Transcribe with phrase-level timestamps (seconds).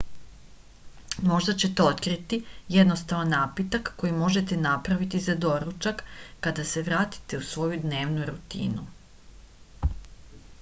[1.31, 2.39] možda ćete otkriti
[2.75, 6.03] jednostavan napitak koji možete napraviti za doručak
[6.47, 8.89] kad se vratite u svoju dnevnu rutinu